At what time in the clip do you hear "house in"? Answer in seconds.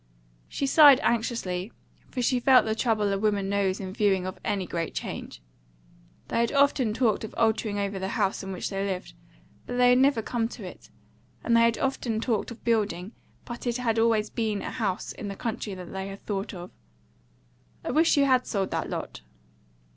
8.17-8.51, 14.71-15.27